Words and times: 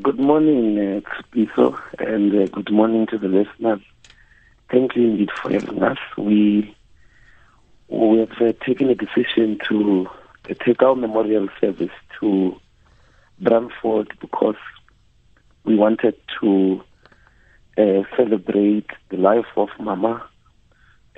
Good 0.00 0.18
morning, 0.18 0.78
uh, 0.78 1.70
and 1.98 2.34
uh, 2.34 2.46
good 2.46 2.72
morning 2.72 3.06
to 3.08 3.18
the 3.18 3.28
listeners. 3.28 3.82
Thank 4.70 4.96
you 4.96 5.02
indeed 5.02 5.28
for 5.30 5.52
having 5.52 5.82
us. 5.82 5.98
We 6.16 6.74
we 7.88 8.20
have 8.20 8.32
uh, 8.40 8.52
taken 8.64 8.88
a 8.88 8.94
decision 8.94 9.58
to 9.68 10.08
uh, 10.48 10.54
take 10.64 10.82
our 10.82 10.94
memorial 10.96 11.46
service 11.60 11.92
to 12.20 12.58
Brandfort 13.42 14.18
because 14.18 14.56
we 15.64 15.76
wanted 15.76 16.14
to 16.40 16.82
uh, 17.76 18.04
celebrate 18.16 18.88
the 19.10 19.18
life 19.18 19.52
of 19.58 19.68
Mama 19.78 20.24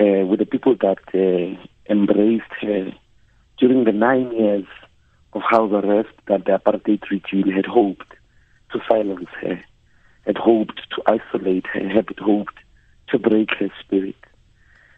uh, 0.00 0.26
with 0.26 0.40
the 0.40 0.46
people 0.46 0.74
that 0.80 0.98
uh, 1.14 1.64
embraced 1.88 2.52
her 2.60 2.92
during 3.56 3.84
the 3.84 3.92
nine 3.92 4.32
years 4.32 4.66
of 5.32 5.42
house 5.42 5.70
arrest 5.70 6.14
that 6.26 6.44
the 6.44 6.58
apartheid 6.58 7.08
regime 7.08 7.52
had 7.52 7.66
hoped 7.66 8.14
to 8.74 8.80
silence 8.88 9.28
her, 9.40 9.64
had 10.26 10.36
hoped 10.36 10.80
to 10.90 11.02
isolate 11.06 11.66
her, 11.68 11.88
had 11.88 12.08
hoped 12.18 12.58
to 13.08 13.18
break 13.18 13.50
her 13.58 13.70
spirit. 13.80 14.16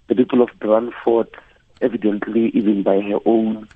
The 0.08 0.14
people 0.14 0.42
of 0.42 0.48
Brandfort, 0.58 1.32
evidently, 1.80 2.50
even 2.54 2.82
by 2.82 3.00
her 3.00 3.18
own, 3.24 3.68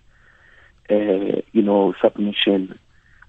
uh, 0.91 1.43
you 1.53 1.63
know, 1.63 1.95
submission, 2.03 2.79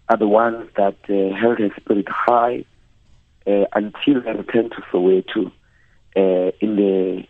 are 0.09 0.17
the 0.17 0.27
ones 0.27 0.69
that 0.77 0.97
uh, 1.09 1.35
held 1.35 1.59
her 1.59 1.69
spirit 1.79 2.07
high 2.09 2.65
uh, 3.47 3.65
until 3.73 4.21
her 4.21 4.37
return 4.37 4.69
to 4.69 4.81
Soweto 4.91 5.51
uh, 6.15 6.51
in 6.59 6.75
the 6.75 7.23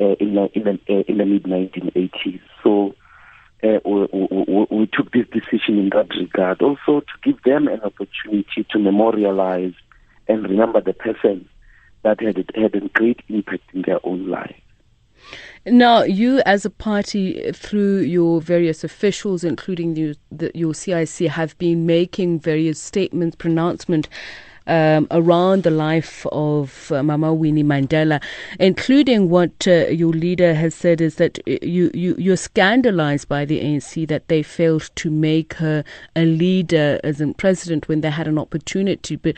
uh, 0.00 0.14
in 0.20 0.34
the 0.34 0.50
in 0.54 0.64
the, 0.64 0.78
uh, 0.88 1.02
in 1.08 1.18
the 1.18 1.24
mid 1.24 1.44
1980s. 1.44 2.40
So 2.62 2.94
uh, 3.64 3.80
we, 3.84 4.08
we, 4.12 4.66
we, 4.70 4.86
took 4.92 5.10
this 5.12 5.26
decision 5.32 5.78
in 5.78 5.90
that 5.90 6.08
regard. 6.18 6.60
Also 6.60 7.00
to 7.00 7.12
give 7.22 7.42
them 7.42 7.66
an 7.68 7.80
opportunity 7.80 8.66
to 8.70 8.78
memorialize 8.78 9.72
and 10.28 10.42
remember 10.42 10.80
the 10.80 10.92
person 10.92 11.48
that 12.02 12.20
had 12.20 12.50
had 12.54 12.74
a 12.74 12.88
great 12.88 13.20
impact 13.28 13.64
in 13.72 13.82
their 13.82 13.98
own 14.04 14.28
lives. 14.28 14.54
Now, 15.66 16.02
you 16.02 16.42
as 16.44 16.66
a 16.66 16.70
party, 16.70 17.50
through 17.52 18.00
your 18.00 18.42
various 18.42 18.84
officials, 18.84 19.42
including 19.44 19.94
the, 20.30 20.50
your 20.54 20.74
CIC, 20.74 21.30
have 21.30 21.56
been 21.56 21.86
making 21.86 22.40
various 22.40 22.78
statements, 22.78 23.34
pronouncements 23.36 24.08
um, 24.66 25.06
around 25.10 25.62
the 25.62 25.70
life 25.70 26.26
of 26.32 26.90
uh, 26.92 27.02
Mama 27.02 27.34
Winnie 27.34 27.64
Mandela, 27.64 28.22
including 28.58 29.28
what 29.28 29.66
uh, 29.66 29.88
your 29.88 30.12
leader 30.12 30.54
has 30.54 30.74
said 30.74 31.00
is 31.00 31.16
that 31.16 31.38
uh, 31.48 31.56
you, 31.62 31.90
you, 31.94 32.14
you're 32.18 32.36
scandalized 32.36 33.28
by 33.28 33.44
the 33.44 33.60
ANC 33.60 34.06
that 34.08 34.28
they 34.28 34.42
failed 34.42 34.90
to 34.96 35.10
make 35.10 35.54
her 35.54 35.84
a 36.16 36.24
leader 36.24 37.00
as 37.04 37.20
a 37.20 37.32
president 37.34 37.88
when 37.88 38.00
they 38.00 38.10
had 38.10 38.28
an 38.28 38.38
opportunity 38.38 39.16
but, 39.16 39.36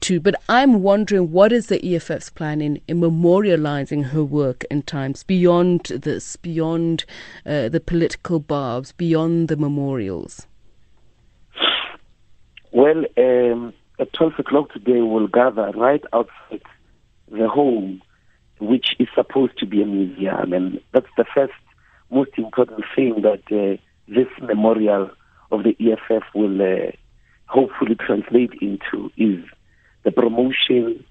to. 0.00 0.20
But 0.20 0.36
I'm 0.48 0.82
wondering 0.82 1.32
what 1.32 1.52
is 1.52 1.66
the 1.66 1.94
EFF's 1.94 2.30
plan 2.30 2.60
in, 2.60 2.80
in 2.88 3.00
memorializing 3.00 4.06
her 4.06 4.24
work 4.24 4.64
in 4.70 4.82
times 4.82 5.22
beyond 5.22 5.84
this, 5.84 6.36
beyond 6.36 7.04
uh, 7.44 7.68
the 7.68 7.80
political 7.80 8.38
barbs, 8.40 8.92
beyond 8.92 9.48
the 9.48 9.56
memorials? 9.56 10.46
Well, 12.70 13.04
um, 13.16 13.72
at 13.98 14.12
12 14.12 14.34
o'clock 14.38 14.72
today 14.72 15.00
we'll 15.00 15.26
gather 15.26 15.70
right 15.74 16.02
outside 16.12 16.62
the 17.30 17.48
home, 17.48 18.02
which 18.60 18.96
is 18.98 19.08
supposed 19.14 19.58
to 19.58 19.66
be 19.66 19.82
a 19.82 19.86
museum. 19.86 20.52
And 20.52 20.80
that's 20.92 21.10
the 21.16 21.24
first 21.34 21.52
most 22.10 22.30
important 22.36 22.84
thing 22.94 23.22
that 23.22 23.42
uh, 23.50 23.80
this 24.08 24.28
memorial 24.40 25.10
of 25.50 25.64
the 25.64 25.76
EFF 25.80 26.22
will 26.34 26.60
uh, 26.60 26.92
hopefully 27.46 27.96
translate 27.96 28.52
into 28.60 29.10
is 29.16 29.44
the 30.04 30.10
promotion 30.10 31.04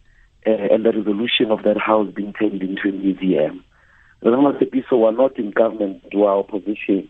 uh, 0.46 0.52
and 0.52 0.86
the 0.86 0.92
resolution 0.92 1.52
of 1.52 1.64
that 1.64 1.78
house 1.78 2.12
being 2.14 2.34
turned 2.34 2.62
into 2.62 2.90
a 2.90 2.92
museum. 2.92 3.64
The 4.22 4.68
people 4.72 5.06
are 5.06 5.12
not 5.12 5.38
in 5.38 5.52
government, 5.52 6.04
we 6.14 6.22
are 6.24 6.40
opposition. 6.40 7.10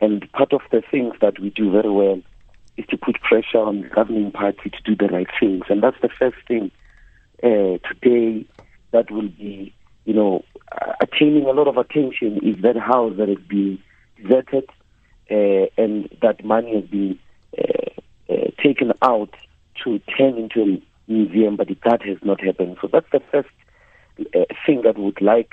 And 0.00 0.30
part 0.32 0.52
of 0.52 0.60
the 0.70 0.82
things 0.88 1.14
that 1.20 1.40
we 1.40 1.50
do 1.50 1.72
very 1.72 1.90
well 1.90 2.22
is 2.76 2.86
to 2.86 2.96
put 2.96 3.20
pressure 3.20 3.58
on 3.58 3.82
the 3.82 3.88
governing 3.88 4.30
party 4.30 4.70
to 4.70 4.82
do 4.84 4.96
the 4.96 5.12
right 5.12 5.28
things. 5.40 5.64
And 5.68 5.82
that's 5.82 6.00
the 6.02 6.08
first 6.08 6.36
thing 6.46 6.70
uh, 7.42 7.78
today 7.88 8.46
that 8.92 9.10
will 9.10 9.28
be, 9.28 9.74
you 10.04 10.14
know, 10.14 10.44
uh, 10.72 10.92
attaining 11.00 11.44
a 11.44 11.52
lot 11.52 11.68
of 11.68 11.76
attention 11.76 12.38
is 12.42 12.60
that 12.62 12.76
house 12.76 13.14
that 13.16 13.28
has 13.28 13.38
been 13.48 13.78
deserted 14.16 14.68
uh, 15.30 15.66
and 15.76 16.08
that 16.22 16.44
money 16.44 16.74
has 16.74 16.84
been 16.84 17.18
uh, 17.58 18.32
uh, 18.32 18.50
taken 18.62 18.92
out 19.02 19.34
to 19.82 19.98
turn 20.16 20.36
into 20.36 20.62
a 20.62 20.82
museum, 21.10 21.56
but 21.56 21.68
that 21.84 22.02
has 22.02 22.18
not 22.22 22.40
happened. 22.40 22.76
So 22.80 22.88
that's 22.92 23.10
the 23.12 23.20
first 23.30 23.48
uh, 24.20 24.44
thing 24.64 24.82
that 24.82 24.98
would 24.98 25.20
like, 25.20 25.52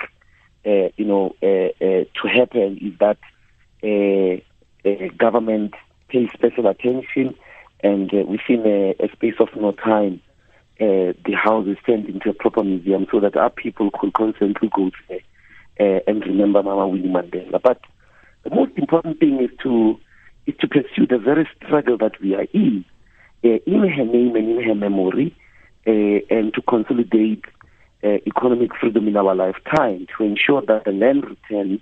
you 0.64 1.06
know, 1.06 1.36
to 1.42 2.28
happen 2.28 2.78
is 2.82 2.98
that 3.00 3.18
government 5.18 5.74
pay 6.14 6.30
special 6.34 6.68
attention, 6.68 7.36
and 7.82 8.14
uh, 8.14 8.24
within 8.28 8.66
a, 8.66 8.96
a, 9.04 9.12
space 9.12 9.34
of 9.40 9.50
no 9.56 9.72
time, 9.72 10.22
uh, 10.80 11.12
the 11.26 11.34
house 11.34 11.68
is 11.68 11.78
turned 11.86 12.08
into 12.08 12.30
a 12.30 12.34
proper 12.34 12.64
museum 12.64 13.08
so 13.12 13.20
that 13.20 13.36
our 13.36 13.50
people 13.50 13.90
could 14.00 14.14
constantly 14.14 14.70
go 14.76 14.92
there 15.10 15.20
uh, 15.80 16.00
and 16.08 16.22
remember 16.26 16.62
Mama 16.62 16.88
Winnie 16.88 17.10
Mandela. 17.10 17.60
But 17.62 17.82
the 18.44 18.52
most 18.52 18.72
important 18.78 19.20
thing 19.20 19.42
is 19.42 19.50
to 19.64 20.00
is 20.46 20.56
to 20.60 20.68
pursue 20.68 21.08
the 21.08 21.18
very 21.18 21.48
struggle 21.56 21.98
that 21.98 22.20
we 22.22 22.36
are 22.36 22.46
in, 22.54 22.84
uh, 23.46 23.60
in 23.66 23.88
her 23.88 24.06
name 24.06 24.36
and 24.36 24.60
in 24.60 24.64
her 24.64 24.76
memory, 24.76 25.34
uh, 25.88 26.36
and 26.36 26.54
to 26.54 26.62
consolidate 26.68 27.46
uh, 28.04 28.18
economic 28.28 28.72
freedom 28.76 29.08
in 29.08 29.16
our 29.16 29.34
lifetime, 29.34 30.06
to 30.18 30.24
ensure 30.26 30.62
that 30.62 30.84
the 30.84 30.92
land 30.92 31.24
returns, 31.24 31.80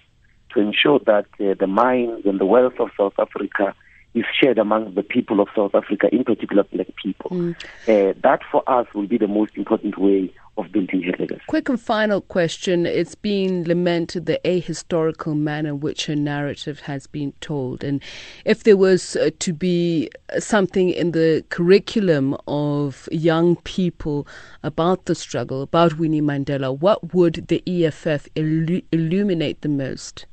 to 0.54 0.60
ensure 0.60 1.00
that 1.08 1.26
the 1.40 1.66
mines 1.66 2.24
and 2.26 2.40
the 2.40 2.46
wealth 2.46 2.80
of 2.80 2.92
South 2.96 3.14
Africa 3.18 3.74
is 4.14 4.26
shared 4.40 4.58
among 4.58 4.94
the 4.94 5.04
people 5.04 5.40
of 5.40 5.48
South 5.56 5.74
Africa, 5.74 6.10
in 6.12 6.24
particular 6.24 6.64
black 6.64 6.88
people. 7.02 7.32
Mm. 7.32 7.56
Uh, 7.88 8.14
that 8.24 8.42
for 8.52 8.64
us 8.70 8.88
will 8.94 9.08
be 9.08 9.18
the 9.18 9.28
most 9.28 9.56
important 9.56 9.98
way 9.98 10.34
of 10.58 10.72
building 10.72 11.02
her 11.04 11.14
legacy. 11.18 11.42
Quick 11.48 11.70
and 11.70 11.80
final 11.80 12.20
question. 12.20 12.86
It's 12.86 13.16
been 13.16 13.64
lamented 13.64 14.26
the 14.26 14.40
ahistorical 14.44 15.38
manner 15.38 15.70
in 15.70 15.80
which 15.80 16.08
her 16.08 16.16
narrative 16.16 16.82
has 16.82 17.08
been 17.08 17.32
told. 17.40 17.84
And 17.84 18.04
if 18.44 18.64
there 18.64 18.76
was 18.76 19.16
uh, 19.16 19.30
to 19.40 19.54
be 19.54 20.10
something 20.40 20.90
in 20.90 21.14
the 21.14 21.44
curriculum 21.50 22.36
of 22.48 23.08
young 23.12 23.56
people 23.58 24.28
about 24.62 25.06
the 25.06 25.16
struggle, 25.16 25.62
about 25.62 25.98
Winnie 25.98 26.22
Mandela, 26.22 26.78
what 26.78 27.14
would 27.14 27.48
the 27.48 27.64
EFF 27.66 28.28
illu- 28.36 28.84
illuminate 28.92 29.62
the 29.62 29.70
most? 29.70 30.26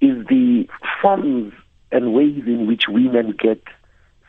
Is 0.00 0.26
the 0.26 0.66
forms 1.00 1.52
and 1.92 2.14
ways 2.14 2.42
in 2.46 2.66
which 2.66 2.84
women 2.88 3.36
get 3.38 3.62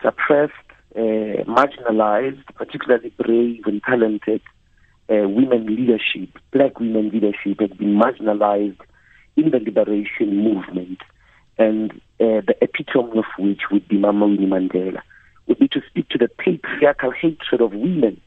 suppressed, 0.01 0.53
uh, 0.95 1.43
marginalized, 1.47 2.45
particularly 2.55 3.11
brave 3.17 3.63
and 3.65 3.81
talented 3.83 4.41
uh, 5.09 5.27
women 5.27 5.65
leadership, 5.65 6.37
black 6.51 6.79
women 6.79 7.09
leadership 7.09 7.59
has 7.59 7.71
been 7.71 7.99
marginalized 7.99 8.79
in 9.35 9.49
the 9.49 9.59
liberation 9.59 10.37
movement. 10.37 10.99
And 11.57 11.91
uh, 12.19 12.41
the 12.47 12.55
epitome 12.61 13.17
of 13.17 13.25
which 13.37 13.61
would 13.71 13.87
be 13.87 13.97
Mama 13.97 14.27
Winnie 14.27 14.47
Mandela, 14.47 15.01
would 15.47 15.59
be 15.59 15.67
to 15.69 15.81
speak 15.89 16.09
to 16.09 16.17
the 16.17 16.27
patriarchal 16.27 17.11
hatred 17.11 17.61
of 17.61 17.73
women 17.73 18.19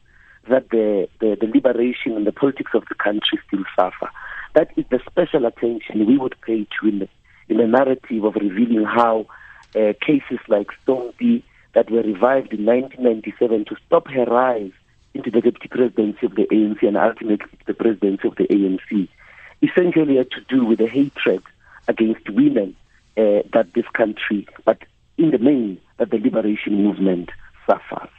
that 0.49 0.69
the, 0.69 1.09
the, 1.19 1.37
the 1.39 1.47
liberation 1.47 2.13
and 2.13 2.25
the 2.25 2.31
politics 2.31 2.71
of 2.73 2.83
the 2.89 2.95
country 2.95 3.39
still 3.47 3.63
suffer. 3.75 4.09
That 4.55 4.69
is 4.77 4.85
the 4.89 4.99
special 5.09 5.45
attention 5.45 6.05
we 6.05 6.17
would 6.17 6.35
pay 6.41 6.65
to 6.81 6.91
the 6.91 7.09
in 7.49 7.59
a 7.59 7.67
narrative 7.67 8.23
of 8.23 8.35
revealing 8.35 8.85
how 8.85 9.25
uh, 9.75 9.93
cases 10.01 10.39
like 10.47 10.67
Stompie 10.85 11.43
that 11.73 11.89
were 11.91 12.01
revived 12.01 12.53
in 12.53 12.65
1997 12.65 13.65
to 13.65 13.75
stop 13.85 14.07
her 14.07 14.25
rise 14.25 14.71
into 15.13 15.31
the 15.31 15.41
deputy 15.41 15.67
presidency 15.67 16.25
of 16.25 16.35
the 16.35 16.47
ANC 16.47 16.87
and 16.87 16.97
ultimately 16.97 17.47
the 17.65 17.73
presidency 17.73 18.27
of 18.27 18.35
the 18.35 18.45
ANC 18.45 19.07
essentially 19.61 20.17
had 20.17 20.29
to 20.31 20.41
do 20.47 20.65
with 20.65 20.79
the 20.79 20.87
hatred 20.87 21.41
against 21.87 22.29
women 22.29 22.75
uh, 23.17 23.41
that 23.53 23.67
this 23.73 23.87
country, 23.93 24.47
but 24.65 24.83
in 25.17 25.31
the 25.31 25.39
main, 25.39 25.79
that 25.97 26.11
the 26.11 26.17
liberation 26.17 26.83
movement 26.83 27.31
suffers. 27.65 28.09